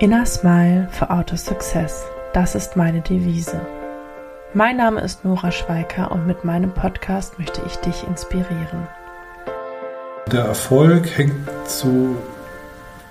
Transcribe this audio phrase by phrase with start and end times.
[0.00, 2.06] Inner Smile for Auto Success.
[2.32, 3.60] Das ist meine Devise.
[4.54, 8.88] Mein Name ist Nora Schweiker und mit meinem Podcast möchte ich dich inspirieren.
[10.32, 11.34] Der Erfolg hängt
[11.68, 12.16] zu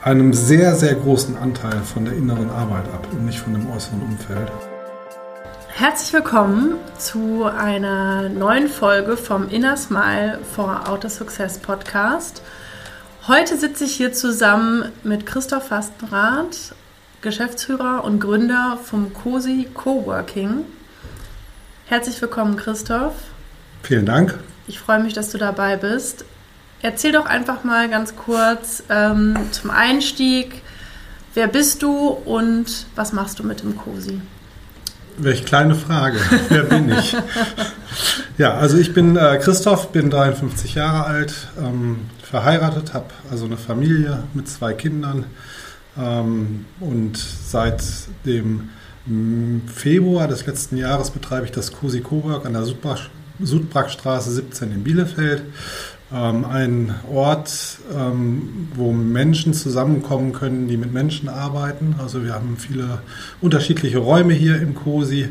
[0.01, 4.01] einem sehr, sehr großen Anteil von der inneren Arbeit ab und nicht von dem äußeren
[4.01, 4.51] Umfeld.
[5.67, 12.41] Herzlich willkommen zu einer neuen Folge vom Inner Smile for Outer Success Podcast.
[13.27, 16.73] Heute sitze ich hier zusammen mit Christoph Fastenrath,
[17.21, 20.63] Geschäftsführer und Gründer vom COSI Coworking.
[21.85, 23.15] Herzlich willkommen, Christoph.
[23.83, 24.39] Vielen Dank.
[24.67, 26.23] Ich freue mich, dass du dabei bist.
[26.81, 30.61] Erzähl doch einfach mal ganz kurz ähm, zum Einstieg,
[31.33, 34.21] wer bist du und was machst du mit dem COSI?
[35.17, 36.17] Welche kleine Frage.
[36.47, 37.13] Wer bin ich?
[38.37, 43.57] ja, also ich bin äh, Christoph, bin 53 Jahre alt, ähm, verheiratet, habe also eine
[43.57, 45.25] Familie mit zwei Kindern
[45.95, 47.83] und seit
[48.25, 48.69] dem
[49.67, 52.65] Februar des letzten Jahres betreibe ich das Cosi Cowork an der
[53.39, 55.43] Sudbrackstraße 17 in Bielefeld.
[56.11, 61.95] Ähm, ein Ort, ähm, wo Menschen zusammenkommen können, die mit Menschen arbeiten.
[61.99, 63.03] Also wir haben viele
[63.41, 65.29] unterschiedliche Räume hier im COSI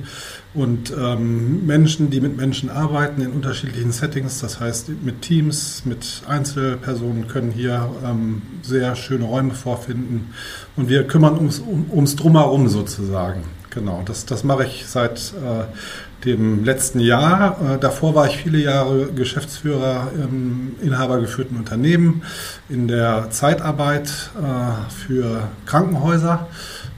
[0.58, 6.22] und ähm, Menschen, die mit Menschen arbeiten in unterschiedlichen Settings, das heißt mit Teams, mit
[6.26, 10.34] Einzelpersonen können hier ähm, sehr schöne Räume vorfinden
[10.74, 13.44] und wir kümmern ums, um, ums Drumherum sozusagen.
[13.70, 17.74] Genau, das, das mache ich seit äh, dem letzten Jahr.
[17.74, 22.22] Äh, davor war ich viele Jahre Geschäftsführer im inhabergeführten Unternehmen
[22.68, 26.48] in der Zeitarbeit äh, für Krankenhäuser,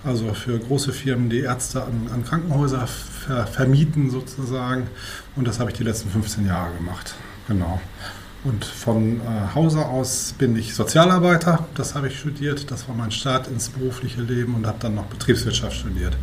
[0.03, 2.87] also für große Firmen, die Ärzte an, an Krankenhäuser
[3.27, 4.89] ver vermieten sozusagen.
[5.37, 7.15] Und das habe ich die letzten 15 Jahre gemacht.
[7.49, 7.81] Genau.
[8.43, 13.11] Und von äh, Hause aus bin ich Sozialarbeiter, das habe ich studiert, das war mein
[13.11, 16.17] Start ins berufliche Leben und habe dann noch Betriebswirtschaft studiert.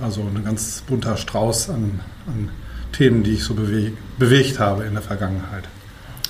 [0.00, 2.50] Also ein ganz bunter Strauß an, an
[2.92, 5.64] Themen, die ich so beweg, bewegt habe in der Vergangenheit.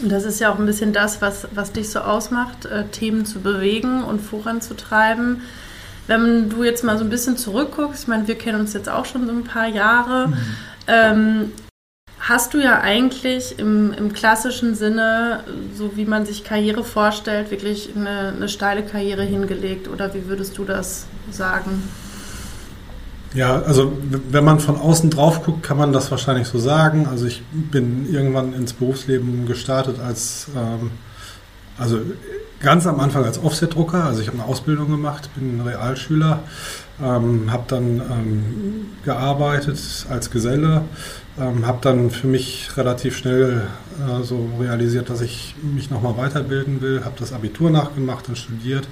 [0.00, 3.26] Und das ist ja auch ein bisschen das, was, was dich so ausmacht, äh, Themen
[3.26, 5.42] zu bewegen und voranzutreiben.
[6.06, 9.04] Wenn du jetzt mal so ein bisschen zurückguckst, ich meine, wir kennen uns jetzt auch
[9.04, 10.34] schon so ein paar Jahre, mhm.
[10.88, 11.52] ähm,
[12.18, 15.40] hast du ja eigentlich im, im, klassischen Sinne,
[15.76, 20.56] so wie man sich Karriere vorstellt, wirklich eine, eine steile Karriere hingelegt oder wie würdest
[20.56, 21.82] du das sagen?
[23.34, 23.96] Ja, also
[24.30, 27.08] wenn man von außen drauf guckt, kann man das wahrscheinlich so sagen.
[27.10, 30.90] Also ich bin irgendwann ins Berufsleben gestartet als, ähm,
[31.78, 32.00] also
[32.62, 34.04] ganz am Anfang als Offset-Drucker.
[34.04, 36.40] Also ich habe eine Ausbildung gemacht, bin Realschüler,
[37.02, 40.82] ähm, habe dann ähm, gearbeitet als Geselle,
[41.40, 43.62] ähm, habe dann für mich relativ schnell
[43.98, 48.86] äh, so realisiert, dass ich mich nochmal weiterbilden will, habe das Abitur nachgemacht und studiert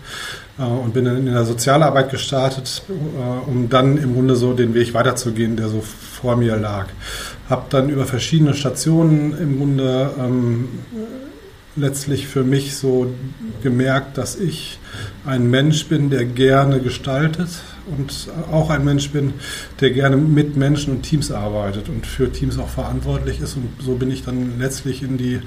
[0.59, 4.75] äh, und bin dann in der Sozialarbeit gestartet, äh, um dann im Grunde so den
[4.75, 6.87] Weg weiterzugehen, der so vor mir lag.
[7.49, 10.69] Habe dann über verschiedene Stationen im Grunde ähm,
[11.81, 13.13] letztlich für mich so
[13.63, 14.79] gemerkt, dass ich
[15.25, 17.49] ein Mensch bin, der gerne gestaltet
[17.87, 19.35] und auch ein Mensch bin,
[19.81, 23.57] der gerne mit Menschen und Teams arbeitet und für Teams auch verantwortlich ist.
[23.57, 25.41] Und so bin ich dann letztlich in die,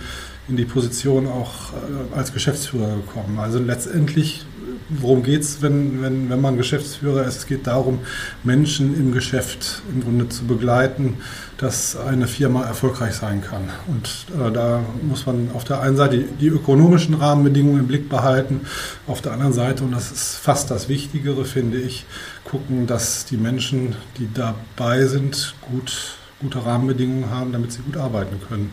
[0.47, 3.39] in die Position auch äh, als Geschäftsführer gekommen.
[3.39, 4.45] Also letztendlich
[4.89, 7.37] worum geht es, wenn, wenn, wenn man Geschäftsführer ist?
[7.37, 7.99] Es geht darum,
[8.43, 11.17] Menschen im Geschäft im Grunde zu begleiten,
[11.57, 13.69] dass eine Firma erfolgreich sein kann.
[13.87, 18.09] Und äh, da muss man auf der einen Seite die, die, ökonomischen Rahmenbedingungen im Blick
[18.09, 18.61] behalten,
[19.07, 22.05] auf der anderen Seite, und das ist fast das Wichtigere, finde ich,
[22.43, 28.39] gucken, dass die Menschen, die dabei sind, gut, gute Rahmenbedingungen haben, damit sie gut arbeiten
[28.47, 28.71] können.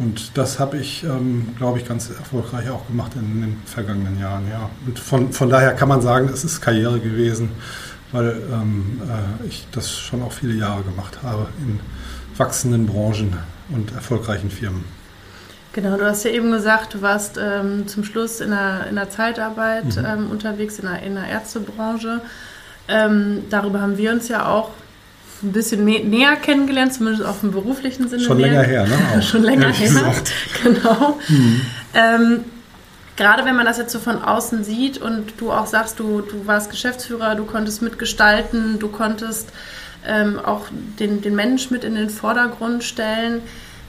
[0.00, 4.48] Und das habe ich, ähm, glaube ich, ganz erfolgreich auch gemacht in den vergangenen Jahren.
[4.50, 4.70] Ja.
[4.86, 7.50] Und von, von daher kann man sagen, es ist Karriere gewesen,
[8.10, 11.80] weil ähm, äh, ich das schon auch viele Jahre gemacht habe in
[12.38, 13.36] wachsenden Branchen
[13.68, 14.84] und erfolgreichen Firmen.
[15.74, 19.10] Genau, du hast ja eben gesagt, du warst ähm, zum Schluss in der, in der
[19.10, 20.04] Zeitarbeit mhm.
[20.04, 22.22] Ähm, unterwegs, in der, in der Ärztebranche.
[22.88, 24.70] Ähm, darüber haben wir uns ja auch
[25.42, 28.22] ein bisschen näher kennengelernt, zumindest auf dem beruflichen Sinne.
[28.22, 28.94] Schon länger her, ne?
[29.18, 30.32] Auch, Schon länger her, gesagt.
[30.62, 31.18] genau.
[31.28, 31.60] Mhm.
[31.94, 32.44] Ähm,
[33.16, 36.46] gerade wenn man das jetzt so von außen sieht und du auch sagst, du, du
[36.46, 39.50] warst Geschäftsführer, du konntest mitgestalten, du konntest
[40.06, 40.66] ähm, auch
[40.98, 43.42] den, den Mensch mit in den Vordergrund stellen,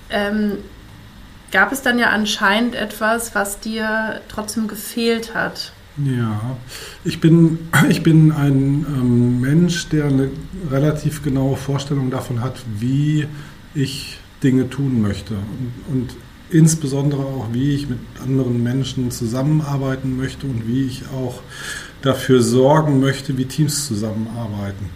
[0.09, 0.57] ähm,
[1.51, 5.71] gab es dann ja anscheinend etwas, was dir trotzdem gefehlt hat.
[6.05, 6.57] Ja,
[7.03, 7.59] ich bin,
[7.89, 10.29] ich bin ein ähm, Mensch, der eine
[10.69, 13.27] relativ genaue Vorstellung davon hat, wie
[13.73, 15.35] ich Dinge tun möchte.
[15.35, 16.15] Und, und
[16.49, 21.41] insbesondere auch, wie ich mit anderen Menschen zusammenarbeiten möchte und wie ich auch
[22.01, 24.89] dafür sorgen möchte, wie Teams zusammenarbeiten.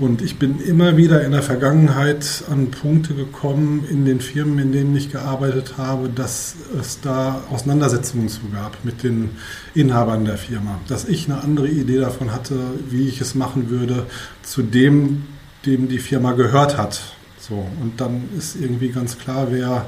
[0.00, 4.72] Und ich bin immer wieder in der Vergangenheit an Punkte gekommen in den Firmen, in
[4.72, 9.28] denen ich gearbeitet habe, dass es da Auseinandersetzungen zu gab mit den
[9.74, 10.80] Inhabern der Firma.
[10.88, 12.54] Dass ich eine andere Idee davon hatte,
[12.88, 14.06] wie ich es machen würde,
[14.42, 15.24] zu dem,
[15.66, 17.02] dem die Firma gehört hat.
[17.38, 19.84] So, und dann ist irgendwie ganz klar, wer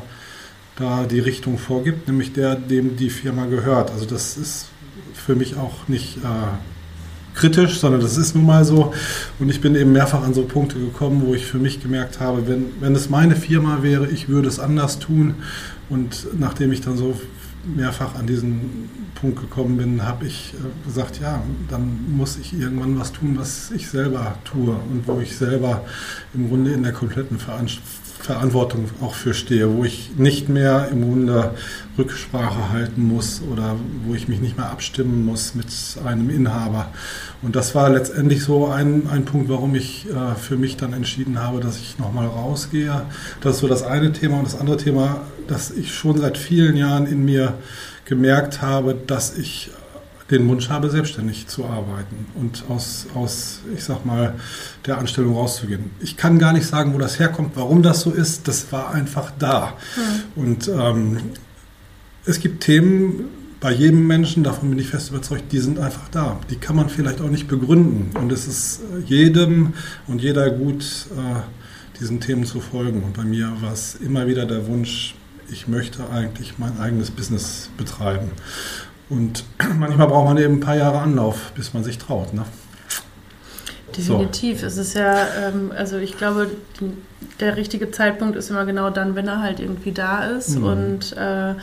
[0.76, 3.90] da die Richtung vorgibt, nämlich der, dem die Firma gehört.
[3.90, 4.66] Also das ist
[5.14, 6.20] für mich auch nicht äh,
[7.34, 8.92] kritisch, sondern das ist nun mal so.
[9.38, 12.46] Und ich bin eben mehrfach an so Punkte gekommen, wo ich für mich gemerkt habe,
[12.46, 15.34] wenn, wenn es meine Firma wäre, ich würde es anders tun.
[15.88, 17.18] Und nachdem ich dann so
[17.64, 22.98] mehrfach an diesen Punkt gekommen bin, habe ich äh, gesagt, ja, dann muss ich irgendwann
[22.98, 25.84] was tun, was ich selber tue und wo ich selber
[26.34, 31.54] im Grunde in der kompletten Verantwortung auch für stehe, wo ich nicht mehr im Grunde
[31.98, 35.68] Rücksprache halten muss oder wo ich mich nicht mehr abstimmen muss mit
[36.04, 36.92] einem Inhaber.
[37.42, 41.40] Und das war letztendlich so ein, ein Punkt, warum ich äh, für mich dann entschieden
[41.40, 43.02] habe, dass ich nochmal rausgehe.
[43.40, 44.38] Das ist so das eine Thema.
[44.38, 47.54] Und das andere Thema, dass ich schon seit vielen Jahren in mir
[48.04, 49.70] gemerkt habe, dass ich
[50.30, 54.34] den Wunsch habe, selbstständig zu arbeiten und aus, aus, ich sag mal,
[54.86, 55.90] der Anstellung rauszugehen.
[56.00, 58.48] Ich kann gar nicht sagen, wo das herkommt, warum das so ist.
[58.48, 59.74] Das war einfach da.
[59.96, 60.42] Mhm.
[60.42, 61.18] Und ähm,
[62.24, 66.40] es gibt Themen bei jedem Menschen, davon bin ich fest überzeugt, die sind einfach da.
[66.50, 68.10] Die kann man vielleicht auch nicht begründen.
[68.18, 69.74] Und es ist jedem
[70.08, 70.82] und jeder gut,
[71.16, 73.04] äh, diesen Themen zu folgen.
[73.04, 75.14] Und bei mir war es immer wieder der Wunsch,
[75.48, 78.32] ich möchte eigentlich mein eigenes Business betreiben.
[79.08, 79.44] Und
[79.78, 82.34] manchmal braucht man eben ein paar Jahre Anlauf, bis man sich traut.
[82.34, 82.44] Ne?
[83.96, 84.60] Definitiv.
[84.60, 84.66] So.
[84.66, 86.50] Es ist ja, ähm, also ich glaube,
[87.38, 90.58] der richtige Zeitpunkt ist immer genau dann, wenn er halt irgendwie da ist.
[90.58, 90.64] Mhm.
[90.64, 91.54] Und äh,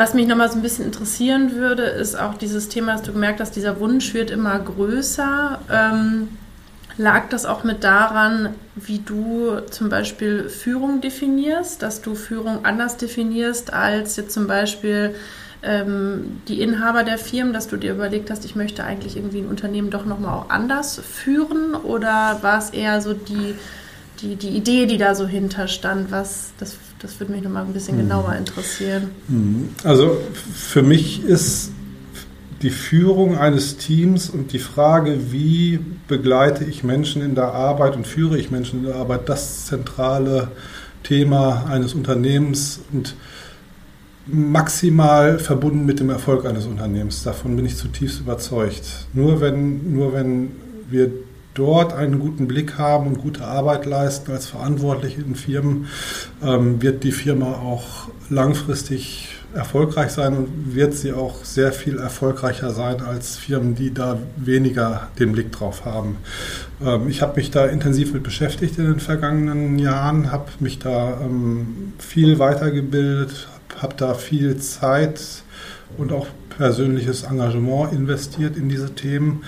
[0.00, 3.38] was mich nochmal so ein bisschen interessieren würde, ist auch dieses Thema, dass du gemerkt
[3.38, 5.58] hast, dieser Wunsch wird immer größer.
[5.70, 6.28] Ähm,
[6.96, 12.96] lag das auch mit daran, wie du zum Beispiel Führung definierst, dass du Führung anders
[12.96, 15.14] definierst als jetzt zum Beispiel
[15.62, 19.48] ähm, die Inhaber der Firmen, dass du dir überlegt hast, ich möchte eigentlich irgendwie ein
[19.48, 21.74] Unternehmen doch nochmal auch anders führen?
[21.74, 23.54] Oder war es eher so die,
[24.22, 26.10] die, die Idee, die da so hinterstand?
[26.10, 28.02] Was, das das würde mich nochmal ein bisschen mhm.
[28.02, 29.10] genauer interessieren.
[29.28, 29.70] Mhm.
[29.84, 30.20] Also
[30.54, 31.72] für mich ist
[32.62, 38.06] die Führung eines Teams und die Frage, wie begleite ich Menschen in der Arbeit und
[38.06, 40.48] führe ich Menschen in der Arbeit, das zentrale
[41.02, 43.14] Thema eines Unternehmens und
[44.26, 47.22] maximal verbunden mit dem Erfolg eines Unternehmens.
[47.22, 49.06] Davon bin ich zutiefst überzeugt.
[49.14, 50.50] Nur wenn, nur wenn
[50.90, 51.10] wir
[51.60, 55.88] dort einen guten Blick haben und gute Arbeit leisten als Verantwortliche in Firmen,
[56.42, 62.70] ähm, wird die Firma auch langfristig erfolgreich sein und wird sie auch sehr viel erfolgreicher
[62.70, 66.16] sein als Firmen, die da weniger den Blick drauf haben.
[66.82, 71.20] Ähm, ich habe mich da intensiv mit beschäftigt in den vergangenen Jahren, habe mich da
[71.20, 73.48] ähm, viel weitergebildet,
[73.82, 75.20] habe da viel Zeit
[75.98, 79.42] und auch persönliches Engagement investiert in diese Themen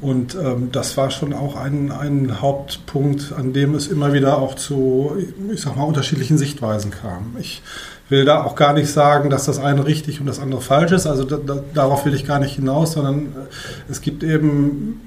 [0.00, 4.54] und ähm, das war schon auch ein, ein Hauptpunkt, an dem es immer wieder auch
[4.54, 5.16] zu,
[5.52, 7.34] ich sag mal, unterschiedlichen Sichtweisen kam.
[7.38, 7.62] Ich
[8.08, 11.06] will da auch gar nicht sagen, dass das eine richtig und das andere falsch ist.
[11.06, 15.05] Also da, da, darauf will ich gar nicht hinaus, sondern äh, es gibt eben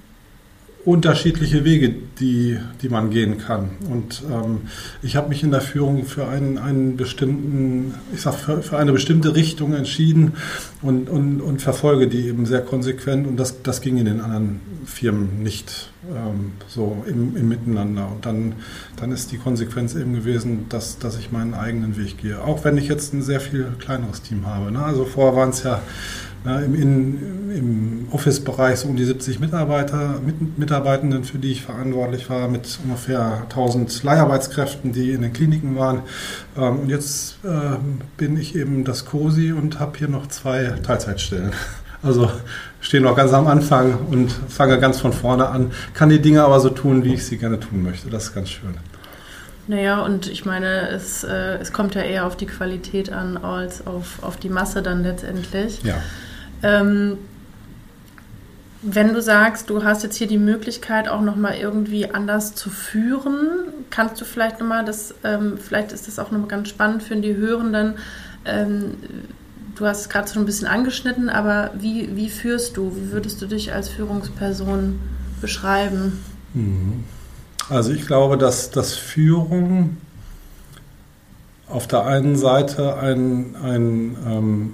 [0.85, 3.71] unterschiedliche Wege, die, die man gehen kann.
[3.89, 4.61] Und ähm,
[5.01, 8.93] ich habe mich in der Führung für einen, einen bestimmten, ich sag für, für eine
[8.93, 10.33] bestimmte Richtung entschieden
[10.81, 13.27] und, und, und verfolge die eben sehr konsequent.
[13.27, 18.09] Und das, das ging in den anderen Firmen nicht ähm, so im, im Miteinander.
[18.09, 18.53] Und dann,
[18.95, 22.41] dann ist die Konsequenz eben gewesen, dass, dass ich meinen eigenen Weg gehe.
[22.41, 24.71] Auch wenn ich jetzt ein sehr viel kleineres Team habe.
[24.71, 24.83] Ne?
[24.83, 25.81] Also vorher waren es ja
[26.45, 32.29] ja, im, im Office-Bereich so um die 70 Mitarbeiter, mit, Mitarbeitenden, für die ich verantwortlich
[32.29, 36.03] war, mit ungefähr 1000 Leiharbeitskräften, die in den Kliniken waren.
[36.57, 37.77] Ähm, und jetzt äh,
[38.17, 41.51] bin ich eben das COSI und habe hier noch zwei Teilzeitstellen.
[42.01, 42.31] Also
[42.79, 46.61] stehe noch ganz am Anfang und fange ganz von vorne an, kann die Dinge aber
[46.61, 48.09] so tun, wie ich sie gerne tun möchte.
[48.09, 48.73] Das ist ganz schön.
[49.67, 53.85] Naja, und ich meine, es, äh, es kommt ja eher auf die Qualität an als
[53.85, 55.83] auf, auf die Masse dann letztendlich.
[55.83, 55.95] Ja.
[56.63, 57.17] Ähm,
[58.81, 63.73] wenn du sagst, du hast jetzt hier die Möglichkeit, auch nochmal irgendwie anders zu führen,
[63.89, 67.35] kannst du vielleicht nochmal das, ähm, vielleicht ist das auch nochmal ganz spannend für die
[67.35, 67.95] Hörenden.
[68.45, 68.95] Ähm,
[69.75, 72.95] du hast es gerade schon ein bisschen angeschnitten, aber wie, wie führst du?
[72.95, 74.99] Wie würdest du dich als Führungsperson
[75.41, 76.23] beschreiben?
[76.53, 77.03] Mhm.
[77.69, 79.97] Also ich glaube, dass, dass Führung
[81.67, 84.73] auf der einen Seite ein, ein, ähm,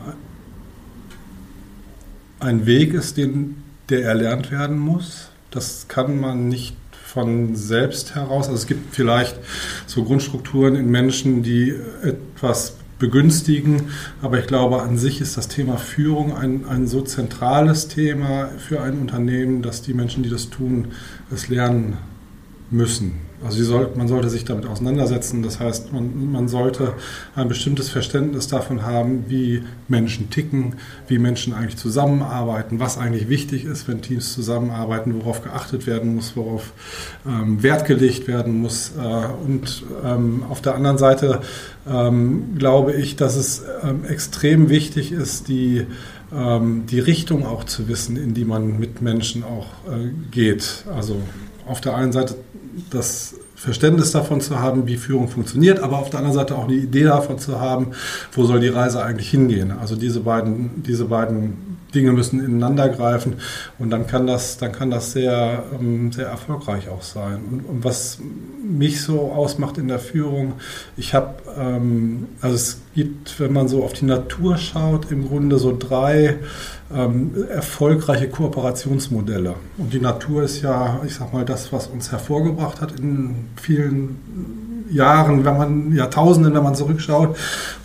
[2.40, 5.30] ein Weg ist, den der erlernt werden muss.
[5.52, 8.48] Das kann man nicht von selbst heraus.
[8.48, 9.38] Also es gibt vielleicht
[9.86, 11.74] so Grundstrukturen in Menschen, die
[12.04, 13.90] etwas begünstigen.
[14.22, 18.82] Aber ich glaube, an sich ist das Thema Führung ein, ein so zentrales Thema für
[18.82, 20.90] ein Unternehmen, dass die Menschen, die das tun,
[21.32, 21.98] es lernen
[22.70, 23.25] müssen.
[23.44, 25.44] Also soll, man sollte sich damit auseinandersetzen.
[25.44, 26.94] Das heißt, man, man, sollte
[27.36, 30.76] ein bestimmtes Verständnis davon haben, wie Menschen ticken,
[31.08, 36.36] wie Menschen eigentlich zusammenarbeiten, was eigentlich wichtig ist, wenn Teams zusammenarbeiten, worauf geachtet werden muss,
[36.36, 36.74] worauf
[37.28, 38.94] ähm, Wert gelegt werden muss.
[38.98, 41.42] Äh, und ähm, auf der anderen Seite
[41.88, 45.86] ähm, glaube ich, dass es ähm, extrem wichtig ist, die
[46.34, 50.84] ähm, die Richtung auch zu wissen, in die man mit Menschen auch äh, geht.
[50.94, 51.22] Also
[51.66, 52.36] auf der einen Seite
[52.90, 56.74] das Verständnis davon zu haben, wie Führung funktioniert, aber auf der anderen Seite auch eine
[56.74, 57.92] Idee davon zu haben,
[58.32, 59.72] wo soll die Reise eigentlich hingehen.
[59.72, 63.36] Also diese beiden, diese beiden Dinge müssen ineinander greifen
[63.80, 67.40] und dann kann das, dann kann das sehr, ähm, sehr erfolgreich auch sein.
[67.50, 68.20] Und, und, was
[68.62, 70.54] mich so ausmacht in der Führung,
[70.98, 75.58] ich habe, ähm, also es gibt, wenn man so auf die Natur schaut, im Grunde
[75.58, 76.38] so drei
[76.94, 79.56] ähm, erfolgreiche Kooperationsmodelle.
[79.78, 84.65] Und die Natur ist ja, ich sag mal, das, was uns hervorgebracht hat in vielen
[84.90, 87.38] Jahren, wenn man Jahrtausenden, wenn man zurückschaut.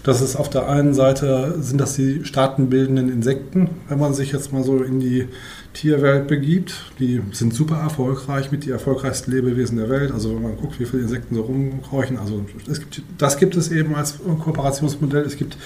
[0.02, 4.52] Das ist auf der einen Seite sind das die staatenbildenden Insekten, wenn man sich jetzt
[4.52, 5.28] mal so in die
[5.73, 6.75] Tierwelt begibt.
[6.99, 10.11] Die sind super erfolgreich, mit die erfolgreichsten Lebewesen der Welt.
[10.11, 12.19] Also wenn man guckt, wie viele Insekten so rumkräuchen.
[12.19, 15.23] Also es gibt, das gibt es eben als Kooperationsmodell.
[15.23, 15.57] Es gibt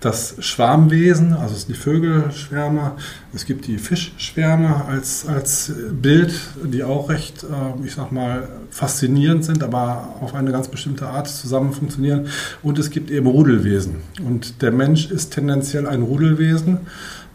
[0.00, 2.92] das Schwarmwesen, also es sind die Vögelschwärme.
[3.34, 6.32] Es gibt die Fischschwärme als, als Bild,
[6.64, 11.28] die auch recht, äh, ich sag mal, faszinierend sind, aber auf eine ganz bestimmte Art
[11.28, 12.28] zusammen funktionieren.
[12.62, 13.96] Und es gibt eben Rudelwesen.
[14.24, 16.78] Und der Mensch ist tendenziell ein Rudelwesen.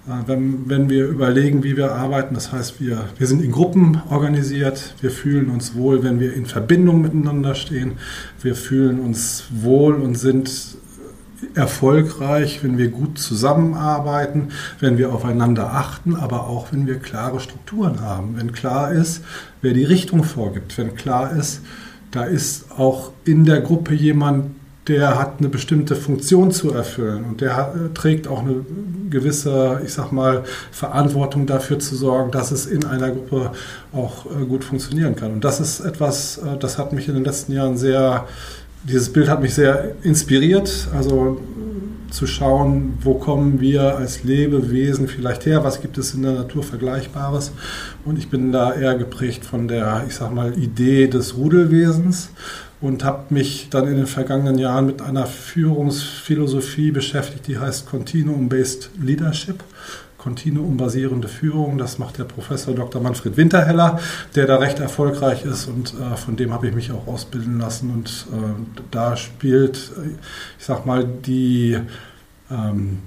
[0.07, 4.01] Äh, wenn, wenn wir überlegen, wie wir arbeiten, das heißt, wir, wir sind in Gruppen
[4.09, 7.93] organisiert, wir fühlen uns wohl, wenn wir in Verbindung miteinander stehen,
[8.41, 10.77] wir fühlen uns wohl und sind
[11.53, 18.01] erfolgreich, wenn wir gut zusammenarbeiten, wenn wir aufeinander achten, aber auch wenn wir klare Strukturen
[18.01, 19.21] haben, wenn klar ist,
[19.61, 21.61] wer die Richtung vorgibt, wenn klar ist,
[22.11, 24.51] da ist auch in der Gruppe jemand,
[24.87, 28.65] der hat eine bestimmte Funktion zu erfüllen und der äh, trägt auch eine
[29.09, 33.51] gewisse, ich sag mal, Verantwortung dafür zu sorgen, dass es in einer Gruppe
[33.93, 35.33] auch äh, gut funktionieren kann.
[35.33, 38.25] Und das ist etwas, äh, das hat mich in den letzten Jahren sehr,
[38.83, 40.87] dieses Bild hat mich sehr inspiriert.
[40.95, 41.41] Also
[42.11, 46.63] zu schauen, wo kommen wir als Lebewesen vielleicht her, was gibt es in der Natur
[46.63, 47.51] Vergleichbares.
[48.05, 52.29] Und ich bin da eher geprägt von der, ich sag mal, Idee des Rudelwesens
[52.85, 58.91] und habe mich dann in den vergangenen Jahren mit einer Führungsphilosophie beschäftigt, die heißt Continuum-Based
[59.01, 59.63] Leadership.
[60.17, 62.99] Continuum-basierende Führung, das macht der Professor Dr.
[62.99, 63.99] Manfred Winterheller,
[64.33, 67.91] der da recht erfolgreich ist und äh, von dem habe ich mich auch ausbilden lassen
[67.91, 69.91] und äh, da spielt,
[70.57, 71.77] ich sag mal, die,
[72.49, 72.99] ähm,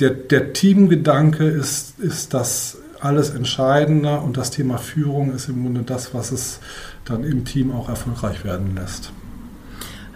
[0.00, 5.82] der, der Teamgedanke ist, ist das alles Entscheidende und das Thema Führung ist im Grunde
[5.82, 6.58] das, was es
[7.04, 9.12] dann im Team auch erfolgreich werden lässt.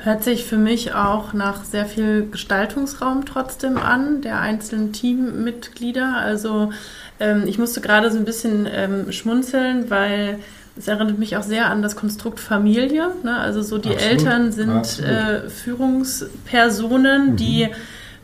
[0.04, 6.16] Hört sich für mich auch nach sehr viel Gestaltungsraum trotzdem an, der einzelnen Teammitglieder.
[6.16, 6.70] Also
[7.18, 10.38] ähm, ich musste gerade so ein bisschen ähm, schmunzeln, weil
[10.78, 13.08] es erinnert mich auch sehr an das Konstrukt Familie.
[13.24, 13.36] Ne?
[13.36, 14.12] Also so die Absolut.
[14.12, 17.36] Eltern sind äh, Führungspersonen, mhm.
[17.36, 17.68] die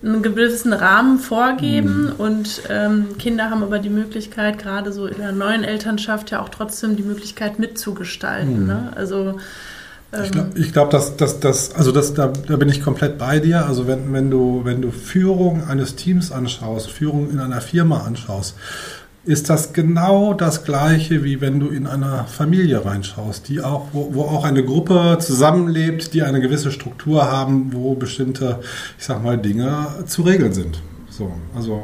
[0.05, 2.13] einen gewissen Rahmen vorgeben mhm.
[2.19, 6.51] und ähm, Kinder haben aber die Möglichkeit, gerade so in der neuen Elternschaft ja auch
[6.51, 8.61] trotzdem die Möglichkeit mitzugestalten.
[8.61, 8.67] Mhm.
[8.67, 8.93] Ne?
[8.95, 9.39] Also
[10.23, 13.67] ich glaube, glaub, dass, dass, dass, also das, da, da bin ich komplett bei dir.
[13.67, 18.55] Also wenn, wenn, du, wenn du Führung eines Teams anschaust, Führung in einer Firma anschaust,
[19.25, 24.15] ist das genau das Gleiche, wie wenn du in eine Familie reinschaust, die auch, wo,
[24.15, 28.61] wo auch eine Gruppe zusammenlebt, die eine gewisse Struktur haben, wo bestimmte,
[28.99, 30.83] ich sag mal, Dinge zu regeln sind.
[31.09, 31.83] So, also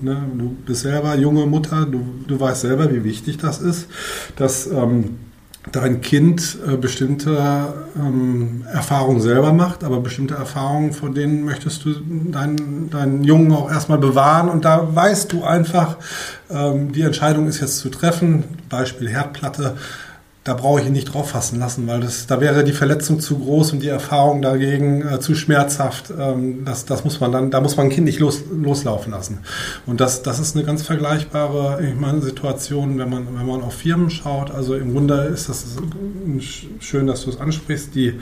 [0.00, 3.88] ne, du bist selber junge Mutter, du, du weißt selber, wie wichtig das ist,
[4.36, 5.16] dass ähm,
[5.72, 11.94] dein Kind äh, bestimmte ähm, Erfahrungen selber macht, aber bestimmte Erfahrungen, von denen möchtest du
[12.30, 14.48] deinen, deinen Jungen auch erstmal bewahren?
[14.48, 15.96] Und da weißt du einfach,
[16.50, 19.76] ähm, die Entscheidung ist jetzt zu treffen, Beispiel Herdplatte,
[20.44, 23.38] da brauche ich ihn nicht drauf fassen lassen, weil das, da wäre die Verletzung zu
[23.38, 26.12] groß und die Erfahrung dagegen äh, zu schmerzhaft.
[26.18, 29.40] Ähm, das, das muss man dann, da muss man ein Kind nicht los, loslaufen lassen.
[29.86, 33.74] Und das, das ist eine ganz vergleichbare ich meine, Situation, wenn man, wenn man auf
[33.74, 34.50] Firmen schaut.
[34.50, 35.66] Also im Grunde ist das
[36.80, 37.94] schön, dass du es ansprichst.
[37.94, 38.14] Die,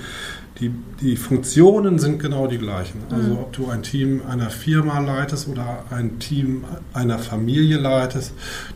[0.61, 0.71] die,
[1.01, 3.01] die Funktionen sind genau die gleichen.
[3.11, 3.39] Also mhm.
[3.39, 8.33] ob du ein Team einer Firma leitest oder ein Team einer Familie leitest,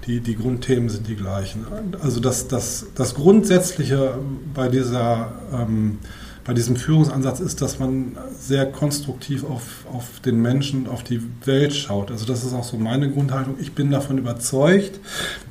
[0.06, 1.66] die, die Grundthemen sind die gleichen.
[2.02, 4.18] Also das, das, das Grundsätzliche
[4.54, 5.98] bei dieser ähm,
[6.42, 11.74] bei diesem Führungsansatz ist, dass man sehr konstruktiv auf, auf den Menschen, auf die Welt
[11.74, 12.10] schaut.
[12.10, 13.56] Also das ist auch so meine Grundhaltung.
[13.60, 14.98] Ich bin davon überzeugt,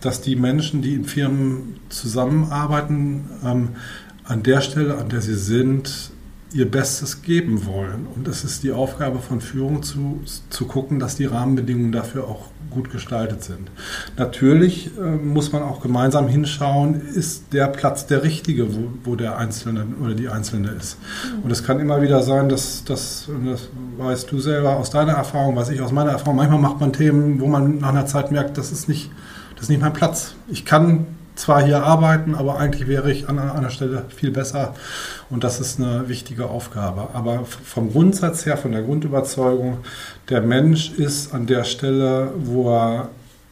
[0.02, 3.70] dass die Menschen, die in Firmen zusammenarbeiten, ähm,
[4.26, 6.12] an der Stelle, an der sie sind,
[6.52, 8.08] ihr Bestes geben wollen.
[8.16, 12.48] Und es ist die Aufgabe von Führung zu, zu gucken, dass die Rahmenbedingungen dafür auch
[12.70, 13.70] gut gestaltet sind.
[14.18, 19.38] Natürlich äh, muss man auch gemeinsam hinschauen, ist der Platz der richtige, wo, wo der
[19.38, 20.98] Einzelne oder die Einzelne ist.
[21.44, 25.56] Und es kann immer wieder sein, dass, dass, das weißt du selber aus deiner Erfahrung,
[25.56, 28.58] weiß ich aus meiner Erfahrung, manchmal macht man Themen, wo man nach einer Zeit merkt,
[28.58, 29.10] das ist nicht,
[29.56, 30.34] das ist nicht mein Platz.
[30.48, 31.08] Ich kann
[31.40, 34.76] zwar hier arbeiten, aber eigentlich wäre ich an einer Stelle viel besser
[35.30, 37.10] und das ist eine wichtige Aufgabe.
[37.14, 39.78] Aber vom Grundsatz her, von der Grundüberzeugung,
[40.30, 43.10] der Mensch ist an der Stelle, wo er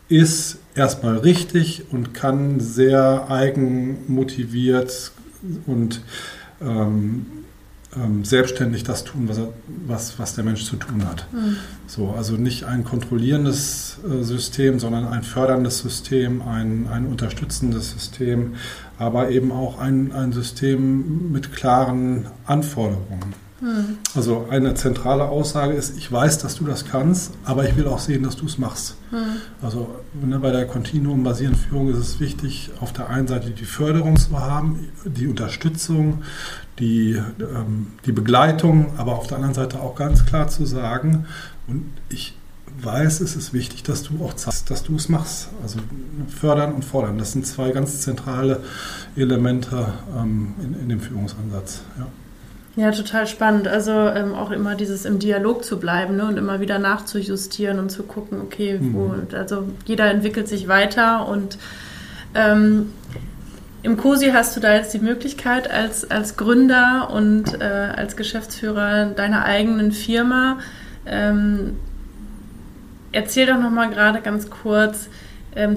[0.09, 5.11] ist, erstmal richtig und kann sehr eigenmotiviert
[5.65, 6.01] und
[6.61, 7.25] ähm,
[8.03, 9.53] ähm, selbstständig das tun, was, er,
[9.85, 11.25] was, was der Mensch zu tun hat.
[11.31, 11.57] Mhm.
[11.87, 18.55] So, also nicht ein kontrollierendes äh, System, sondern ein förderndes System, ein, ein unterstützendes System,
[18.97, 23.46] aber eben auch ein, ein System mit klaren Anforderungen.
[23.59, 23.97] Mhm.
[24.15, 27.99] Also eine zentrale Aussage ist, ich weiß, dass du das kannst, aber ich will auch
[27.99, 28.95] sehen, dass du es machst.
[29.11, 29.17] Mhm.
[29.61, 34.17] Also ne, bei der kontinuumbasierenden Führung ist es wichtig, auf der einen Seite die Förderung
[34.17, 36.23] zu haben, die Unterstützung,
[36.79, 41.25] die, ähm, die Begleitung, aber auf der anderen Seite auch ganz klar zu sagen,
[41.67, 42.37] und ich
[42.81, 45.49] weiß, es ist wichtig, dass du auch zeigst, dass du es machst.
[45.63, 45.79] Also
[46.29, 48.61] fördern und fordern, das sind zwei ganz zentrale
[49.15, 51.81] Elemente ähm, in, in, dem Führungsansatz.
[51.97, 52.07] Ja.
[52.77, 53.67] Ja, total spannend.
[53.67, 56.27] Also ähm, auch immer dieses im Dialog zu bleiben ne?
[56.27, 59.27] und immer wieder nachzujustieren und zu gucken, okay, wo, mhm.
[59.33, 61.57] also jeder entwickelt sich weiter und
[62.35, 62.93] ähm,
[63.81, 69.07] im COSI hast du da jetzt die Möglichkeit, als, als Gründer und äh, als Geschäftsführer
[69.07, 70.59] deiner eigenen Firma.
[71.07, 71.77] Ähm,
[73.11, 75.09] erzähl doch nochmal gerade ganz kurz,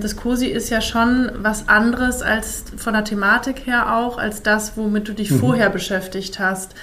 [0.01, 4.77] das COSI ist ja schon was anderes als von der Thematik her auch, als das,
[4.77, 5.41] womit du dich mhm.
[5.41, 6.75] vorher beschäftigt hast.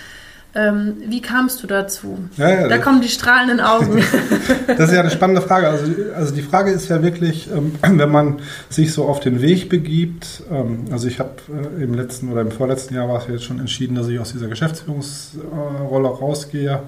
[0.58, 2.18] Ähm, wie kamst du dazu?
[2.36, 4.04] Ja, ja, da kommen die strahlenden Augen.
[4.68, 5.68] das ist ja eine spannende Frage.
[5.68, 9.70] Also, also die Frage ist ja wirklich, ähm, wenn man sich so auf den Weg
[9.70, 11.36] begibt, ähm, also ich habe
[11.80, 14.32] äh, im letzten oder im vorletzten Jahr war es jetzt schon entschieden, dass ich aus
[14.32, 16.82] dieser Geschäftsführungsrolle rausgehe,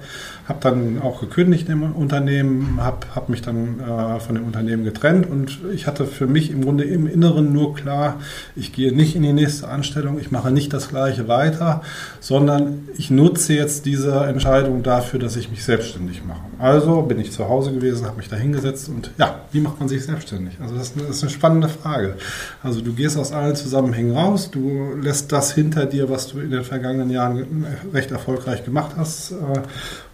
[0.48, 5.30] habe dann auch gekündigt im Unternehmen, habe hab mich dann äh, von dem Unternehmen getrennt
[5.30, 8.18] und ich hatte für mich im Grunde im Inneren nur klar,
[8.56, 11.82] ich gehe nicht in die nächste Anstellung, ich mache nicht das gleiche weiter,
[12.18, 16.40] sondern ich nutze jetzt diese Entscheidung dafür, dass ich mich selbstständig mache.
[16.58, 19.88] Also bin ich zu Hause gewesen, habe mich da hingesetzt und ja, wie macht man
[19.88, 20.54] sich selbstständig?
[20.60, 22.16] Also das ist eine spannende Frage.
[22.62, 26.50] Also du gehst aus allen Zusammenhängen raus, du lässt das hinter dir, was du in
[26.50, 29.34] den vergangenen Jahren recht erfolgreich gemacht hast äh,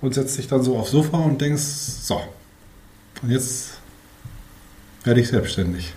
[0.00, 2.20] und setzt dich dann so aufs Sofa und denkst, so,
[3.22, 3.78] und jetzt
[5.04, 5.94] werde ich selbstständig.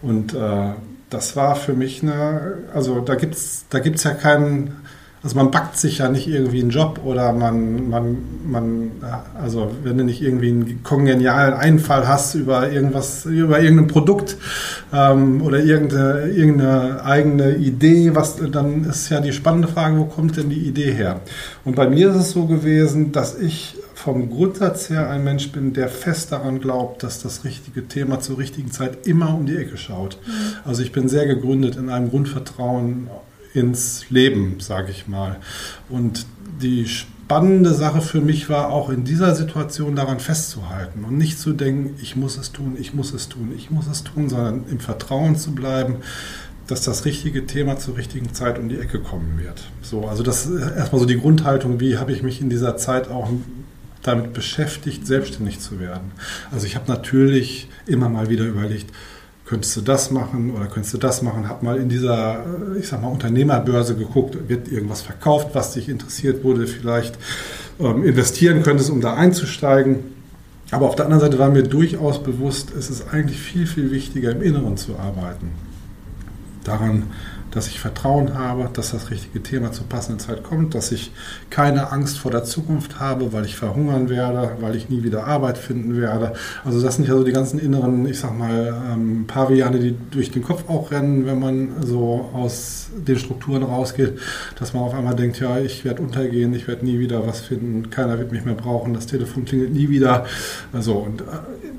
[0.00, 0.72] Und äh,
[1.10, 4.76] das war für mich eine, also da gibt es da gibt's ja keinen,
[5.22, 8.90] also man backt sich ja nicht irgendwie einen Job oder man, man, man,
[9.40, 14.36] also wenn du nicht irgendwie einen kongenialen Einfall hast über irgendwas, über irgendein Produkt
[14.92, 20.36] ähm, oder irgendeine, irgendeine eigene Idee, was, dann ist ja die spannende Frage, wo kommt
[20.36, 21.20] denn die Idee her?
[21.64, 25.72] Und bei mir ist es so gewesen, dass ich vom Grundsatz her ein Mensch bin,
[25.72, 29.76] der fest daran glaubt, dass das richtige Thema zur richtigen Zeit immer um die Ecke
[29.76, 30.18] schaut.
[30.24, 30.32] Mhm.
[30.64, 33.08] Also ich bin sehr gegründet in einem Grundvertrauen
[33.54, 35.36] ins Leben, sage ich mal.
[35.88, 36.26] Und
[36.60, 41.52] die spannende Sache für mich war auch in dieser Situation daran festzuhalten und nicht zu
[41.52, 44.80] denken, ich muss es tun, ich muss es tun, ich muss es tun, sondern im
[44.80, 45.96] Vertrauen zu bleiben,
[46.66, 49.64] dass das richtige Thema zur richtigen Zeit um die Ecke kommen wird.
[49.82, 53.08] So, also das ist erstmal so die Grundhaltung, wie habe ich mich in dieser Zeit
[53.08, 53.30] auch
[54.02, 56.12] damit beschäftigt, selbstständig zu werden.
[56.50, 58.92] Also ich habe natürlich immer mal wieder überlegt,
[59.48, 61.48] könntest du das machen oder könntest du das machen?
[61.48, 62.44] Hab mal in dieser,
[62.78, 67.18] ich sag mal, Unternehmerbörse geguckt, wird irgendwas verkauft, was dich interessiert, du vielleicht
[67.80, 70.00] ähm, investieren könntest, um da einzusteigen.
[70.70, 74.32] Aber auf der anderen Seite war mir durchaus bewusst, es ist eigentlich viel, viel wichtiger,
[74.32, 75.50] im Inneren zu arbeiten.
[76.64, 77.04] daran,
[77.50, 81.12] dass ich Vertrauen habe, dass das richtige Thema zur passenden Zeit kommt, dass ich
[81.50, 85.58] keine Angst vor der Zukunft habe, weil ich verhungern werde, weil ich nie wieder Arbeit
[85.58, 86.34] finden werde.
[86.64, 90.30] Also das sind ja so die ganzen inneren, ich sag mal, ähm, Paviane, die durch
[90.30, 94.18] den Kopf auch rennen, wenn man so aus den Strukturen rausgeht,
[94.58, 97.90] dass man auf einmal denkt, ja, ich werde untergehen, ich werde nie wieder was finden,
[97.90, 100.26] keiner wird mich mehr brauchen, das Telefon klingelt nie wieder.
[100.72, 101.24] Also und äh,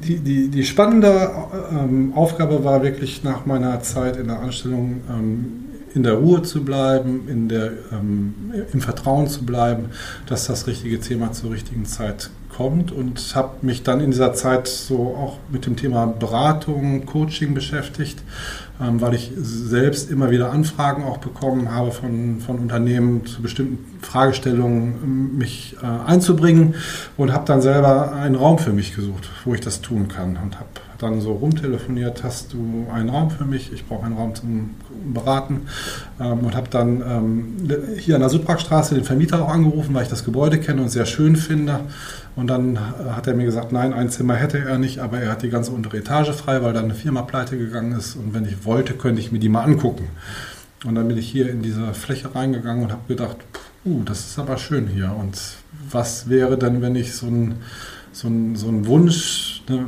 [0.03, 1.29] die, die, die spannende
[1.71, 6.63] ähm, Aufgabe war wirklich nach meiner Zeit in der Anstellung ähm, in der Ruhe zu
[6.63, 9.86] bleiben, in der, ähm, im Vertrauen zu bleiben,
[10.28, 12.91] dass das richtige Thema zur richtigen Zeit kommt.
[12.91, 18.21] Und habe mich dann in dieser Zeit so auch mit dem Thema Beratung, Coaching beschäftigt,
[18.82, 23.98] ähm, weil ich selbst immer wieder Anfragen auch bekommen habe von, von Unternehmen zu bestimmten
[24.01, 26.75] Fragestellungen, ähm, mich äh, einzubringen
[27.17, 30.55] und habe dann selber einen Raum für mich gesucht, wo ich das tun kann und
[30.55, 34.75] habe dann so rumtelefoniert, hast du einen Raum für mich, ich brauche einen Raum zum
[35.13, 35.67] Beraten
[36.19, 37.55] ähm, und habe dann ähm,
[37.97, 41.05] hier an der Südparkstraße den Vermieter auch angerufen, weil ich das Gebäude kenne und sehr
[41.05, 41.79] schön finde.
[42.35, 42.79] Und dann
[43.15, 45.71] hat er mir gesagt, nein, ein Zimmer hätte er nicht, aber er hat die ganze
[45.71, 49.21] untere Etage frei, weil da eine Firma pleite gegangen ist und wenn ich wollte, könnte
[49.21, 50.07] ich mir die mal angucken.
[50.85, 53.38] Und dann bin ich hier in diese Fläche reingegangen und habe gedacht,
[53.89, 55.15] uh, das ist aber schön hier.
[55.17, 55.39] Und
[55.89, 57.56] was wäre denn, wenn ich so ein
[58.12, 59.86] so ein, so ein Wunsch, ne,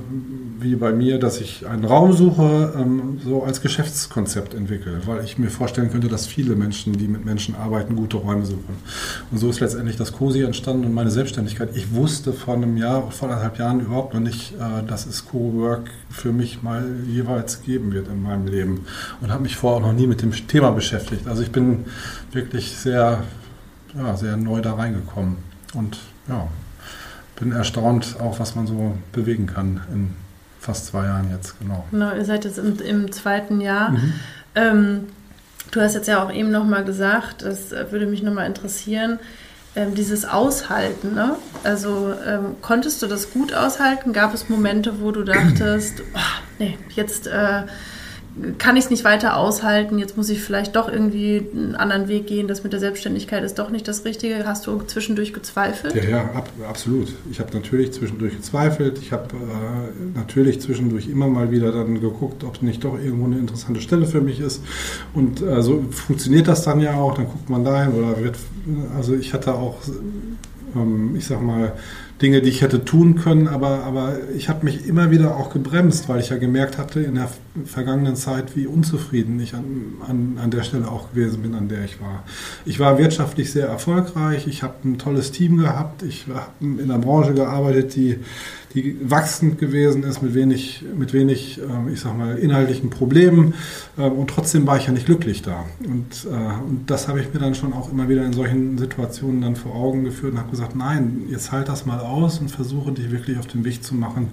[0.60, 5.38] wie bei mir, dass ich einen Raum suche, ähm, so als Geschäftskonzept entwickle, weil ich
[5.38, 8.76] mir vorstellen könnte, dass viele Menschen, die mit Menschen arbeiten, gute Räume suchen.
[9.32, 11.76] Und so ist letztendlich das COSI entstanden und meine Selbstständigkeit.
[11.76, 15.90] Ich wusste vor einem Jahr, vor anderthalb Jahren überhaupt noch nicht, äh, dass es Co-Work
[16.10, 18.86] für mich mal jeweils geben wird in meinem Leben
[19.20, 21.28] und habe mich vorher auch noch nie mit dem Thema beschäftigt.
[21.28, 21.86] Also ich bin
[22.32, 23.24] wirklich sehr,
[23.96, 25.38] ja, sehr neu da reingekommen
[25.74, 26.48] und ja,
[27.40, 30.16] bin erstaunt, auch was man so bewegen kann in
[30.60, 31.86] fast zwei Jahren jetzt, genau.
[31.92, 33.92] Genau, ihr seid jetzt im, im zweiten Jahr.
[33.92, 34.14] Mhm.
[34.54, 35.08] Ähm,
[35.72, 39.20] du hast jetzt ja auch eben nochmal gesagt, das würde mich nochmal interessieren,
[39.76, 41.38] ähm, dieses Aushalten, ne?
[41.64, 44.12] Also ähm, konntest du das gut aushalten?
[44.12, 46.20] Gab es Momente, wo du dachtest, oh,
[46.60, 47.64] nee, jetzt äh,
[48.58, 52.28] kann ich es nicht weiter aushalten, jetzt muss ich vielleicht doch irgendwie einen anderen Weg
[52.28, 54.46] gehen, das mit der Selbstständigkeit ist doch nicht das Richtige.
[54.46, 55.96] Hast du zwischendurch gezweifelt?
[55.96, 57.14] Ja, ja, ab, absolut.
[57.30, 59.00] Ich habe natürlich zwischendurch gezweifelt.
[59.00, 63.38] Ich habe äh, natürlich zwischendurch immer mal wieder dann geguckt, ob nicht doch irgendwo eine
[63.38, 64.64] interessante Stelle für mich ist.
[65.14, 67.16] Und äh, so funktioniert das dann ja auch.
[67.16, 68.38] Dann guckt man dahin oder wird,
[68.96, 69.76] also ich hatte auch,
[70.76, 71.74] ähm, ich sag mal,
[72.22, 76.08] Dinge, die ich hätte tun können, aber, aber ich habe mich immer wieder auch gebremst,
[76.08, 77.30] weil ich ja gemerkt hatte in der
[77.66, 81.84] vergangenen Zeit, wie unzufrieden ich an, an, an der Stelle auch gewesen bin, an der
[81.84, 82.24] ich war.
[82.66, 87.00] Ich war wirtschaftlich sehr erfolgreich, ich habe ein tolles Team gehabt, ich habe in einer
[87.00, 88.20] Branche gearbeitet, die
[88.74, 93.54] die wachsend gewesen ist, mit wenig, mit wenig ähm, ich sag mal, inhaltlichen Problemen.
[93.98, 95.66] Ähm, und trotzdem war ich ja nicht glücklich da.
[95.80, 99.42] Und, äh, und das habe ich mir dann schon auch immer wieder in solchen Situationen
[99.42, 102.92] dann vor Augen geführt und habe gesagt, nein, jetzt halt das mal aus und versuche
[102.92, 104.30] dich wirklich auf den Weg zu machen,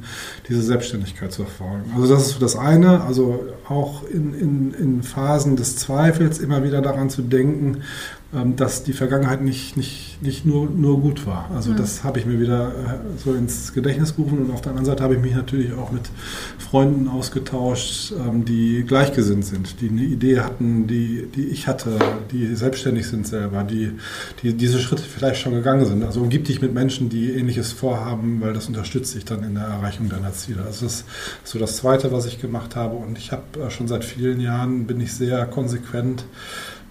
[0.49, 1.91] diese Selbstständigkeit zu erfolgen.
[1.95, 6.63] Also das ist so das eine, also auch in, in, in Phasen des Zweifels immer
[6.63, 7.83] wieder daran zu denken,
[8.31, 11.51] dass die Vergangenheit nicht, nicht, nicht nur, nur gut war.
[11.55, 11.77] Also mhm.
[11.77, 12.73] das habe ich mir wieder äh,
[13.25, 16.11] so ins Gedächtnis gerufen und auf der anderen Seite habe ich mich natürlich auch mit
[16.59, 21.99] Freunden ausgetauscht, ähm, die gleichgesinnt sind, die eine Idee hatten, die, die ich hatte,
[22.31, 23.93] die selbstständig sind selber, die,
[24.43, 26.05] die diese Schritte vielleicht schon gegangen sind.
[26.05, 29.65] Also umgib dich mit Menschen, die ähnliches vorhaben, weil das unterstützt dich dann in der
[29.65, 30.65] Erreichung deiner Ziele.
[30.67, 31.05] Also das ist
[31.45, 34.87] so das Zweite, was ich gemacht habe und ich habe äh, schon seit vielen Jahren,
[34.87, 36.27] bin ich sehr konsequent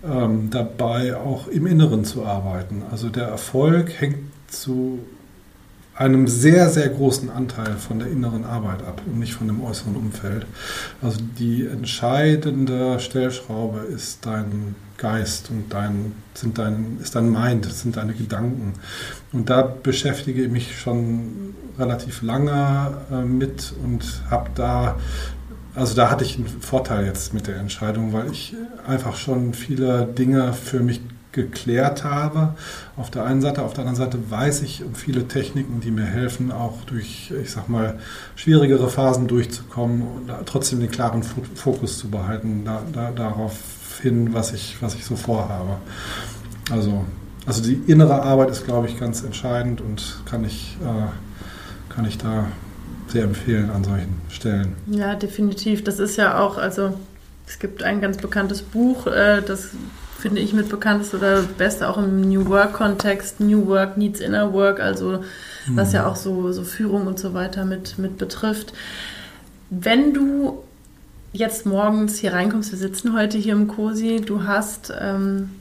[0.04, 2.84] ähm, dabei, auch im Inneren zu arbeiten.
[2.92, 5.00] Also der Erfolg hängt zu
[5.98, 9.96] einem sehr, sehr großen Anteil von der inneren Arbeit ab und nicht von dem äußeren
[9.96, 10.46] Umfeld.
[11.02, 17.98] Also die entscheidende Stellschraube ist dein Geist und dein, sind dein, ist dein Mind, sind
[17.98, 18.74] deine Gedanken.
[19.32, 24.98] Und da beschäftige ich mich schon relativ lange äh, mit und habe da
[25.78, 28.56] also da hatte ich einen Vorteil jetzt mit der Entscheidung, weil ich
[28.88, 32.56] einfach schon viele Dinge für mich geklärt habe.
[32.96, 36.06] Auf der einen Seite, auf der anderen Seite weiß ich um viele Techniken, die mir
[36.06, 38.00] helfen, auch durch, ich sag mal,
[38.36, 43.54] schwierigere Phasen durchzukommen und trotzdem den klaren Fokus zu behalten, da, da, darauf
[44.02, 45.78] hin, was ich, was ich so vorhabe.
[46.72, 47.06] Also,
[47.46, 52.18] also die innere Arbeit ist, glaube ich, ganz entscheidend und kann ich, äh, kann ich
[52.18, 52.48] da
[53.08, 54.76] sehr empfehlen an solchen Stellen.
[54.88, 55.84] Ja, definitiv.
[55.84, 56.94] Das ist ja auch, also
[57.48, 59.70] es gibt ein ganz bekanntes Buch, äh, das
[60.18, 64.80] finde ich mit bekanntest oder beste auch im New Work-Kontext, New Work needs Inner Work,
[64.80, 65.24] also
[65.68, 66.08] was ja mhm.
[66.08, 68.74] auch so, so Führung und so weiter mit, mit betrifft.
[69.70, 70.64] Wenn du
[71.34, 75.52] jetzt morgens hier reinkommst, wir sitzen heute hier im COSI, du hast, ähm,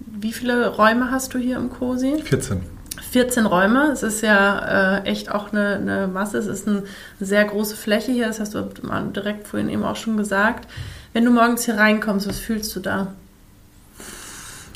[0.00, 2.22] wie viele Räume hast du hier im COSI?
[2.22, 2.75] 14.
[3.06, 3.90] 14 Räume.
[3.92, 6.38] Es ist ja äh, echt auch eine, eine, Masse.
[6.38, 6.82] Es ist eine
[7.20, 8.26] sehr große Fläche hier.
[8.26, 8.68] Das hast du
[9.14, 10.68] direkt vorhin eben auch schon gesagt.
[11.12, 13.14] Wenn du morgens hier reinkommst, was fühlst du da?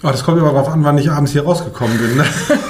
[0.02, 2.16] Oh, das kommt immer darauf an, wann ich abends hier rausgekommen bin.
[2.16, 2.24] Ne?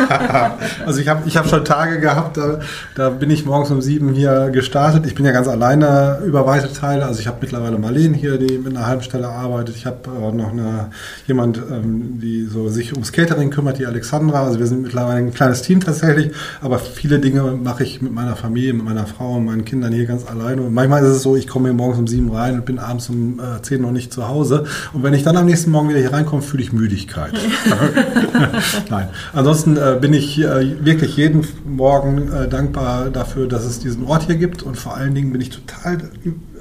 [0.85, 2.59] also ich habe ich hab schon Tage gehabt, da,
[2.97, 5.07] da bin ich morgens um sieben hier gestartet.
[5.07, 7.07] Ich bin ja ganz alleine über weite Teile.
[7.07, 9.77] Also ich habe mittlerweile Marlene hier, die mit einer halben Stelle arbeitet.
[9.77, 10.90] Ich habe äh, noch eine,
[11.29, 14.43] jemand, ähm, die so sich ums Catering kümmert, die Alexandra.
[14.43, 16.33] Also wir sind mittlerweile ein kleines Team tatsächlich.
[16.61, 20.07] Aber viele Dinge mache ich mit meiner Familie, mit meiner Frau und meinen Kindern hier
[20.07, 20.62] ganz alleine.
[20.62, 23.09] Und manchmal ist es so, ich komme hier morgens um sieben rein und bin abends
[23.09, 24.64] um äh, zehn noch nicht zu Hause.
[24.93, 27.20] Und wenn ich dann am nächsten Morgen wieder hier reinkomme, fühle ich Müdigkeit.
[27.27, 28.91] Möglichkeit.
[28.91, 29.09] Nein.
[29.33, 34.25] Ansonsten äh, bin ich äh, wirklich jeden Morgen äh, dankbar dafür, dass es diesen Ort
[34.25, 35.99] hier gibt und vor allen Dingen bin ich total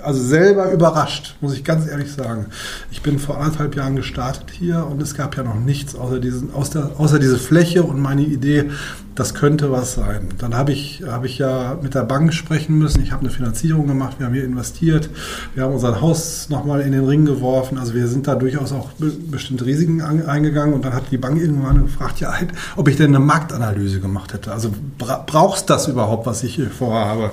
[0.03, 2.47] also selber überrascht, muss ich ganz ehrlich sagen.
[2.91, 6.53] Ich bin vor anderthalb Jahren gestartet hier und es gab ja noch nichts außer, diesen,
[6.53, 8.69] außer, außer diese Fläche und meine Idee,
[9.15, 10.29] das könnte was sein.
[10.38, 13.03] Dann habe ich, hab ich ja mit der Bank sprechen müssen.
[13.03, 15.09] Ich habe eine Finanzierung gemacht, wir haben hier investiert,
[15.55, 17.77] wir haben unser Haus nochmal in den Ring geworfen.
[17.77, 21.81] Also wir sind da durchaus auch bestimmte Risiken eingegangen und dann hat die Bank irgendwann
[21.83, 22.33] gefragt, ja,
[22.77, 24.53] ob ich denn eine Marktanalyse gemacht hätte.
[24.53, 27.31] Also brauchst das überhaupt, was ich hier vorhabe?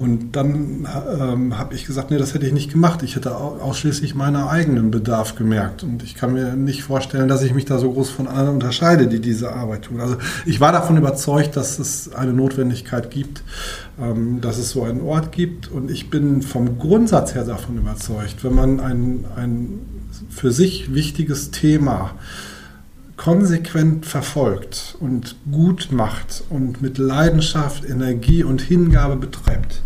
[0.00, 0.88] Und dann
[1.20, 3.02] ähm, habe ich gesagt, nee, das hätte ich nicht gemacht.
[3.02, 5.82] Ich hätte ausschließlich meinen eigenen Bedarf gemerkt.
[5.82, 9.08] Und ich kann mir nicht vorstellen, dass ich mich da so groß von anderen unterscheide,
[9.08, 10.00] die diese Arbeit tun.
[10.00, 13.42] Also ich war davon überzeugt, dass es eine Notwendigkeit gibt,
[14.00, 15.70] ähm, dass es so einen Ort gibt.
[15.70, 19.80] Und ich bin vom Grundsatz her davon überzeugt, wenn man ein, ein
[20.30, 22.12] für sich wichtiges Thema
[23.20, 29.82] konsequent verfolgt und gut macht und mit Leidenschaft, Energie und Hingabe betreibt,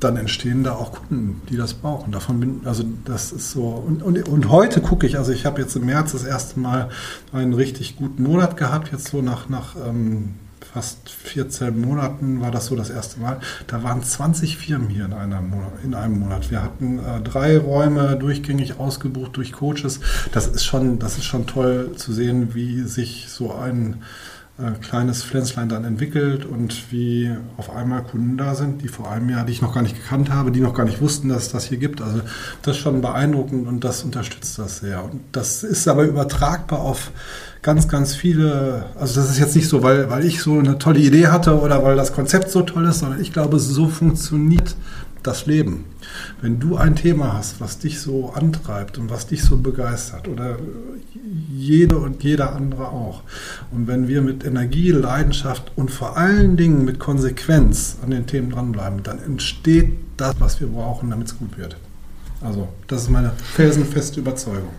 [0.00, 2.10] dann entstehen da auch Kunden, die das brauchen.
[2.10, 3.66] Davon bin, also das ist so.
[3.66, 6.88] Und, und, und heute gucke ich, also ich habe jetzt im März das erste Mal
[7.30, 12.66] einen richtig guten Monat gehabt, jetzt so nach, nach ähm, fast 14 Monaten war das
[12.66, 13.40] so das erste Mal.
[13.66, 15.72] Da waren 20 Firmen hier in, einem Monat.
[15.84, 16.50] In einem Monat.
[16.50, 20.00] Wir hatten äh, drei Räume durchgängig ausgebucht durch Coaches.
[20.32, 24.02] Das ist schon, das ist schon toll zu sehen, wie sich so ein
[24.58, 29.30] äh, kleines Pflänzlein dann entwickelt und wie auf einmal Kunden da sind, die vor einem
[29.30, 31.52] Jahr, die ich noch gar nicht gekannt habe, die noch gar nicht wussten, dass es
[31.52, 32.02] das hier gibt.
[32.02, 32.22] Also
[32.62, 35.04] das ist schon beeindruckend und das unterstützt das sehr.
[35.04, 37.12] Und das ist aber übertragbar auf
[37.62, 41.00] ganz, ganz viele, also das ist jetzt nicht so, weil, weil ich so eine tolle
[41.00, 44.76] Idee hatte oder weil das Konzept so toll ist, sondern ich glaube, so funktioniert
[45.22, 45.84] das Leben.
[46.40, 50.56] Wenn du ein Thema hast, was dich so antreibt und was dich so begeistert oder
[51.50, 53.22] jede und jeder andere auch.
[53.70, 58.50] Und wenn wir mit Energie, Leidenschaft und vor allen Dingen mit Konsequenz an den Themen
[58.50, 61.76] dranbleiben, dann entsteht das, was wir brauchen, damit es gut wird.
[62.40, 64.70] Also, das ist meine felsenfeste Überzeugung.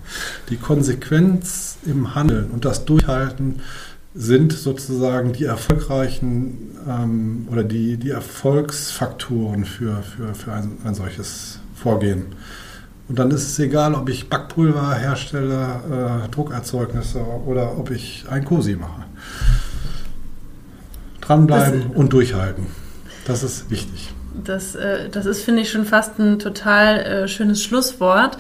[0.50, 3.62] Die Konsequenz im Handeln und das Durchhalten
[4.16, 11.60] sind sozusagen die erfolgreichen ähm, oder die, die Erfolgsfaktoren für, für, für ein, ein solches
[11.76, 12.26] Vorgehen.
[13.08, 18.46] Und dann ist es egal, ob ich Backpulver herstelle, äh, Druckerzeugnisse oder ob ich ein
[18.46, 19.04] Cosi mache.
[21.22, 22.68] Dranbleiben und durchhalten.
[23.26, 24.14] Das ist wichtig.
[24.44, 28.38] Das, äh, das ist, finde ich, schon fast ein total äh, schönes Schlusswort.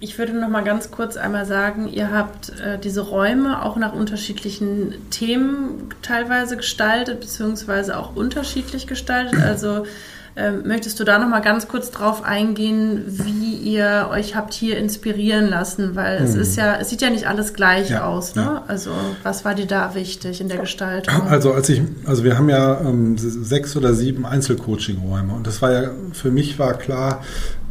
[0.00, 3.94] Ich würde noch mal ganz kurz einmal sagen, ihr habt äh, diese Räume auch nach
[3.94, 9.40] unterschiedlichen Themen teilweise gestaltet, beziehungsweise auch unterschiedlich gestaltet.
[9.40, 9.86] Also
[10.36, 14.78] ähm, möchtest du da noch mal ganz kurz drauf eingehen, wie ihr euch habt hier
[14.78, 15.94] inspirieren lassen?
[15.94, 16.24] Weil hm.
[16.24, 18.34] es ist ja, es sieht ja nicht alles gleich ja, aus.
[18.34, 18.42] Ne?
[18.42, 18.64] Ja.
[18.66, 18.90] Also
[19.22, 21.28] was war dir da wichtig in der Gestaltung?
[21.28, 25.72] Also als ich, also wir haben ja ähm, sechs oder sieben Einzelcoaching-Räume und das war
[25.72, 27.22] ja für mich war klar.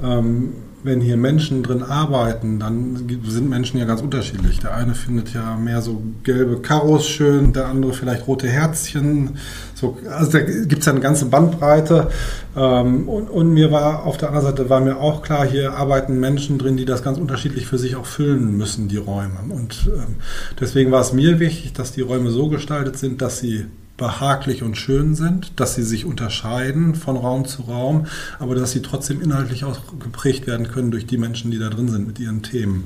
[0.01, 4.59] Ähm, wenn hier Menschen drin arbeiten, dann sind Menschen ja ganz unterschiedlich.
[4.59, 9.37] Der eine findet ja mehr so gelbe Karos schön, der andere vielleicht rote Herzchen.
[9.73, 12.09] So, also da gibt es ja eine ganze Bandbreite.
[12.55, 16.19] Ähm, und, und, mir war auf der anderen Seite war mir auch klar, hier arbeiten
[16.19, 19.39] Menschen drin, die das ganz unterschiedlich für sich auch füllen müssen, die Räume.
[19.49, 20.15] Und ähm,
[20.59, 23.65] deswegen war es mir wichtig, dass die Räume so gestaltet sind, dass sie
[23.97, 28.07] behaglich und schön sind, dass sie sich unterscheiden von Raum zu Raum,
[28.39, 31.89] aber dass sie trotzdem inhaltlich auch geprägt werden können durch die Menschen, die da drin
[31.89, 32.85] sind mit ihren Themen.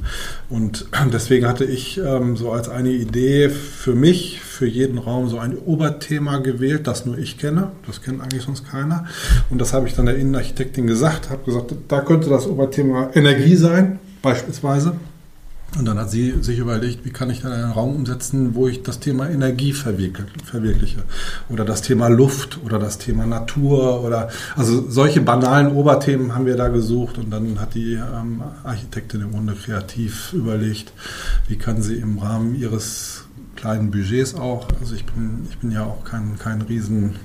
[0.49, 5.39] Und deswegen hatte ich ähm, so als eine Idee für mich, für jeden Raum so
[5.39, 7.71] ein Oberthema gewählt, das nur ich kenne.
[7.85, 9.05] Das kennt eigentlich sonst keiner.
[9.49, 13.55] Und das habe ich dann der Innenarchitektin gesagt, habe gesagt, da könnte das Oberthema Energie
[13.55, 14.97] sein, beispielsweise.
[15.75, 18.83] Und dann hat sie sich überlegt, wie kann ich dann einen Raum umsetzen, wo ich
[18.83, 21.03] das Thema Energie verwirkliche
[21.49, 26.55] oder das Thema Luft oder das Thema Natur oder also solche banalen Oberthemen haben wir
[26.55, 30.93] da gesucht und dann hat die ähm, Architektin im Grunde kreativ überlegt,
[31.47, 33.25] wie kann sie im Rahmen ihres
[33.55, 37.15] kleinen Budgets auch, also ich bin, ich bin ja auch kein, kein riesen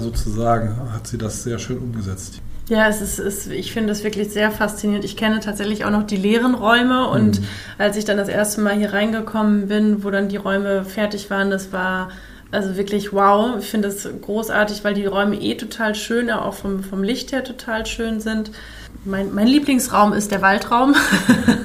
[0.00, 2.40] sozusagen, hat sie das sehr schön umgesetzt.
[2.68, 5.04] Ja, es ist, ist ich finde es wirklich sehr faszinierend.
[5.04, 7.46] Ich kenne tatsächlich auch noch die leeren Räume und mhm.
[7.76, 11.50] als ich dann das erste Mal hier reingekommen bin, wo dann die Räume fertig waren,
[11.50, 12.08] das war
[12.50, 13.56] also wirklich wow.
[13.58, 17.44] Ich finde es großartig, weil die Räume eh total schön, auch vom, vom Licht her
[17.44, 18.50] total schön sind.
[19.04, 20.94] Mein, mein Lieblingsraum ist der Waldraum.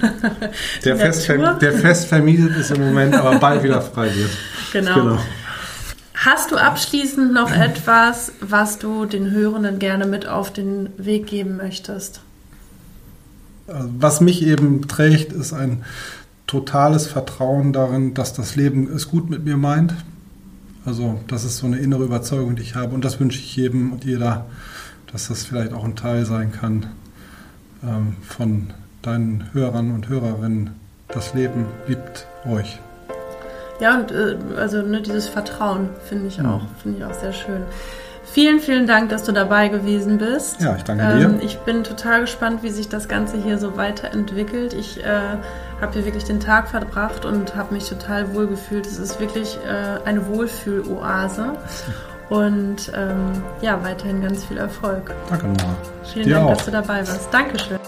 [0.84, 4.32] der, fest, der fest vermietet ist im Moment, aber bald wieder frei wird.
[4.72, 4.94] Genau.
[4.94, 5.18] genau.
[6.26, 11.56] Hast du abschließend noch etwas, was du den Hörenden gerne mit auf den Weg geben
[11.56, 12.22] möchtest?
[13.68, 15.84] Was mich eben trägt, ist ein
[16.46, 19.94] totales Vertrauen darin, dass das Leben es gut mit mir meint.
[20.86, 23.94] Also das ist so eine innere Überzeugung, die ich habe und das wünsche ich jedem
[23.94, 24.46] und jeder,
[25.12, 26.88] dass das vielleicht auch ein Teil sein kann
[27.84, 28.72] ähm, von
[29.04, 30.72] deinen Hörern und Hörerinnen.
[31.08, 32.80] Das Leben liebt euch.
[33.80, 37.64] Ja, und äh, also ne, dieses Vertrauen finde ich auch, finde ich auch sehr schön.
[38.32, 40.62] Vielen, vielen Dank, dass du dabei gewesen bist.
[40.62, 41.46] Ja, ich danke ähm, dir.
[41.46, 44.74] Ich bin total gespannt, wie sich das Ganze hier so weiterentwickelt.
[44.74, 45.38] Ich äh,
[45.82, 48.86] habe hier wirklich den Tag verbracht und habe mich total wohl gefühlt.
[48.86, 51.54] Es ist wirklich äh, eine Wohlfühloase.
[52.30, 55.12] Und ähm, ja, weiterhin ganz viel Erfolg.
[55.30, 55.76] Danke, Noah.
[56.14, 56.56] Vielen dir Dank, auch.
[56.56, 57.34] dass du dabei warst.
[57.34, 57.80] Dankeschön.